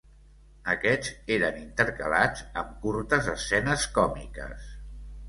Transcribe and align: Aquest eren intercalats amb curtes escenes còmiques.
Aquest 0.71 1.09
eren 1.35 1.59
intercalats 1.59 2.45
amb 2.63 2.71
curtes 2.87 3.29
escenes 3.35 3.85
còmiques. 3.99 4.73